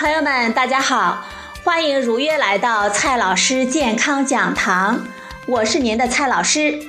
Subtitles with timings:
[0.00, 1.26] 朋友们，大家好，
[1.62, 5.06] 欢迎如约来到蔡老师健康讲堂，
[5.46, 6.80] 我是您的蔡老师。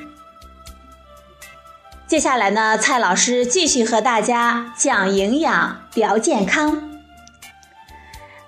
[2.07, 6.89] 接下来呢，蔡老师继续和大家讲营养、聊健康。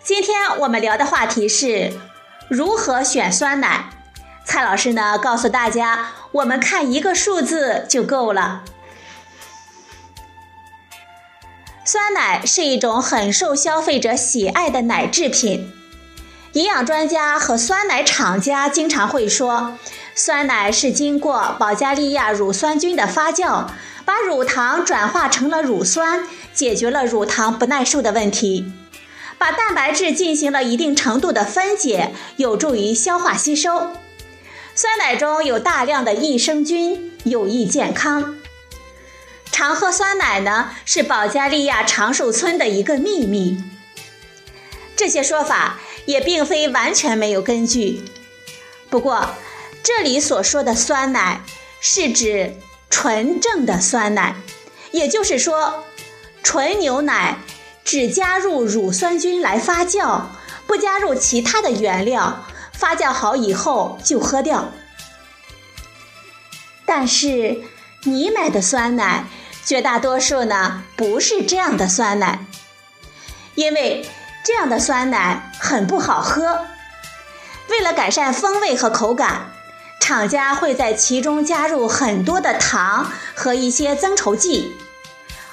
[0.02, 1.91] 今天我们聊的话题是
[2.48, 3.89] 如何选酸奶。
[4.45, 8.64] 蔡老师呢，告诉大家，我们看一个数字就够了。
[11.86, 15.70] 酸奶是一种很受消费者喜爱的奶制品。
[16.54, 19.78] 营养专家和酸奶厂家经常会说，
[20.16, 23.68] 酸奶是经过保加利亚乳酸菌的发酵，
[24.06, 28.64] 把乳糖转化成了乳酸，解决了乳糖不耐受的问题；
[29.38, 33.90] 把蛋白质进行了一定程度的分解，有助于消化吸收。
[34.73, 38.38] 酸奶中有大量的益生菌，有益健康。
[39.54, 43.64] 常喝酸奶呢，是保加利亚长寿村的一个秘密。
[44.96, 48.04] 这些说法也并非完全没有根据。
[48.90, 49.30] 不过，
[49.84, 51.42] 这里所说的酸奶
[51.80, 52.58] 是指
[52.90, 54.38] 纯正的酸奶，
[54.92, 55.84] 也就是说，
[56.42, 57.38] 纯牛奶
[57.86, 60.24] 只加入乳酸菌来发酵，
[60.66, 62.44] 不加入其他的原料，
[62.74, 64.72] 发酵好以后就喝掉。
[66.88, 67.62] 但是，
[68.06, 69.26] 你买的酸奶。
[69.66, 72.39] 绝大多数呢不是这样的酸奶，
[73.56, 74.08] 因为
[74.44, 76.66] 这样的酸奶很不好喝。
[77.69, 79.52] 为了改善风味和口感，
[80.02, 84.73] 厂家会在其中加入很多的糖和一些增稠剂，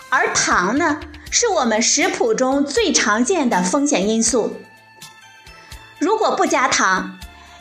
[0.09, 0.99] 而糖呢
[1.31, 4.61] 是我们食谱中最常见的风险因素。
[6.01, 7.17] 如果不加糖，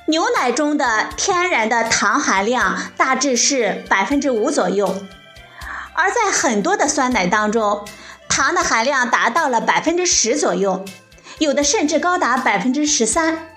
[0.08, 5.04] 牛奶中的天然的糖含量大致是百分之五左右。
[6.02, 7.86] 而在很多的酸奶当中，
[8.30, 10.86] 糖的含量达到了百分之十左右，
[11.40, 13.50] 有的甚至高达百分之十三。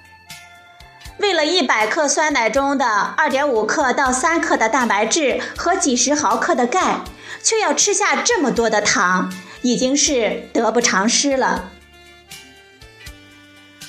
[1.18, 2.84] 为了一百克酸奶中的
[3.16, 7.02] 二点五克到三克的蛋白质和几十毫克的钙，
[7.44, 11.70] 却要吃下这么多的糖，已经是得不偿失了。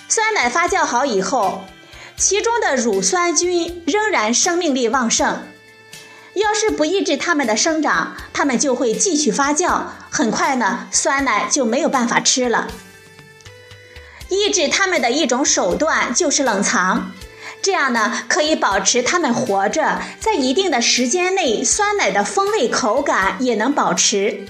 [0.08, 1.64] 酸奶发酵好以后，
[2.16, 5.42] 其中的乳酸菌仍然生命力旺盛。
[6.34, 12.68] 要是不抑制它们的生长，它们就会继续发酵，很快呢，酸奶就没有办法吃了。
[14.30, 17.12] 抑制它们的一种手段就是冷藏，
[17.62, 24.48] 这样呢，可以保持它们活着，在一定的时间内，酸奶的风味口感也能保持。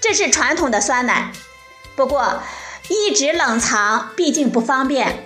[0.00, 1.32] 这是传统的酸奶，
[1.96, 2.42] 不过
[2.88, 5.24] 一直冷藏毕竟不方便，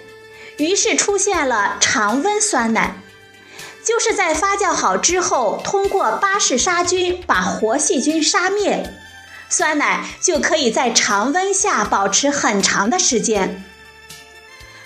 [0.57, 2.97] 于是出现了常温酸奶。
[3.85, 8.91] 就是在发酵好之后，通过巴氏杀菌把活细菌杀灭，
[9.51, 13.63] 酸奶就可以在常温下保持很长的时间。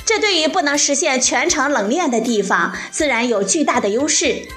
[0.05, 4.49] 这对于不能实现全程冷链的地方，自然有巨大的优势。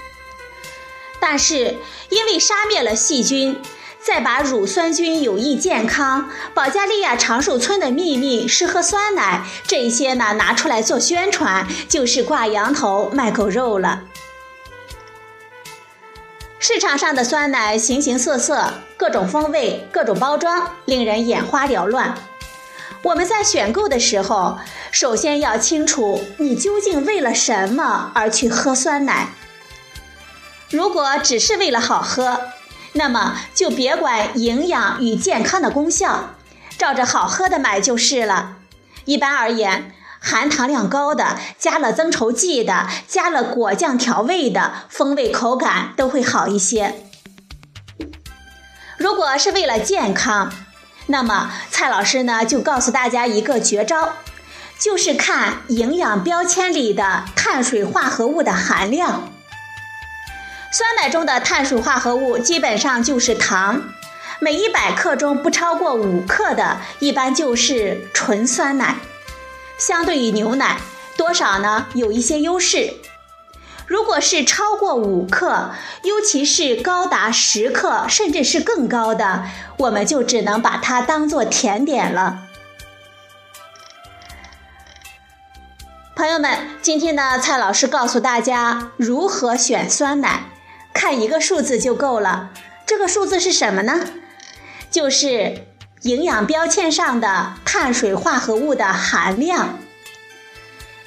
[1.19, 1.77] 但是
[2.09, 3.61] 因为杀灭了细菌，
[4.01, 14.05] 再把乳酸菌有益健康、保加利亚长寿村的秘密是喝酸奶，这些呢拿出来做宣传，就是挂羊头卖狗肉了。
[16.63, 22.13] 市场上的酸奶形形色色，各种风味，各种包装，令人眼花缭乱。
[23.01, 24.59] 我们在选购的时候，
[24.91, 29.29] 首先要清楚你究竟为了什么而去喝酸奶。
[30.69, 32.39] 如果只是为了好喝，
[32.93, 36.35] 那么就别管营养与健康的功效，
[36.77, 38.57] 照着好喝的买就是了。
[39.05, 39.95] 一般而言。
[40.23, 47.03] 含糖量高的、加了增稠剂的、加了果酱调味的，风味口感都会好一些。
[48.97, 50.53] 如果是为了健康，
[51.07, 54.13] 那么蔡老师呢就告诉大家一个绝招，
[54.79, 59.27] 就是看营养标签里的碳水化合物的含量。
[60.71, 63.81] 酸奶中的碳水化合物基本上就是糖，
[64.39, 68.97] 每一百克中不超过五克的，一般就是纯酸奶。
[69.81, 70.79] 相对于牛奶，
[71.17, 71.87] 多少呢？
[71.95, 72.93] 有一些优势。
[73.87, 75.71] 如果是超过五克，
[76.03, 79.45] 尤其是高达十克，甚至是更高的，
[79.77, 82.43] 我们就只能把它当做甜点了。
[86.15, 90.43] 朋友们，今天呢，蔡老师告诉大家如何选酸奶，
[90.93, 92.51] 看一个数字就够了。
[92.85, 93.99] 这个数字是什么呢？
[94.91, 95.70] 就是。
[96.01, 99.77] 营养标签上的碳水化合物的含量，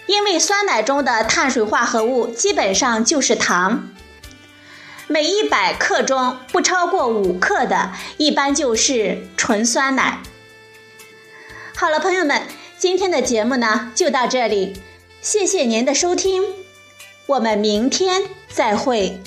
[0.07, 3.89] 因为酸奶中的碳水化合物基本上就是糖，
[5.09, 10.23] 每一百克中不超过五克的，一般就是纯酸奶。
[11.75, 12.43] 好了，朋友们，
[12.79, 14.81] 今天的节目呢就到这里，
[15.21, 16.45] 谢谢您的收听，
[17.27, 19.21] 我们明天再会。